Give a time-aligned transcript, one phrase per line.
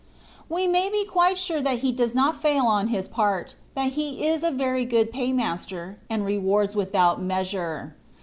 [0.27, 3.91] ''* We may be quite sure that He does not fail on His part; that
[3.91, 7.95] He is a very good Paymaster, and rewards without measure.